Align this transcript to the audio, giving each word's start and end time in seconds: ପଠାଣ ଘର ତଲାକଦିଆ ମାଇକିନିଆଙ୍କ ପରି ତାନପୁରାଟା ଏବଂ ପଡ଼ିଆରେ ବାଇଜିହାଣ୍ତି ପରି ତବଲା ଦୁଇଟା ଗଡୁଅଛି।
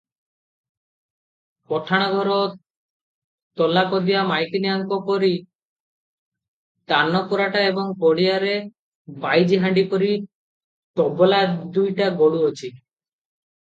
ପଠାଣ 1.73 2.05
ଘର 2.13 2.37
ତଲାକଦିଆ 3.61 4.23
ମାଇକିନିଆଙ୍କ 4.31 4.99
ପରି 5.09 5.29
ତାନପୁରାଟା 6.93 7.61
ଏବଂ 7.69 7.93
ପଡ଼ିଆରେ 8.03 8.57
ବାଇଜିହାଣ୍ତି 9.27 9.87
ପରି 9.93 10.13
ତବଲା 11.03 11.43
ଦୁଇଟା 11.77 12.13
ଗଡୁଅଛି। 12.23 12.71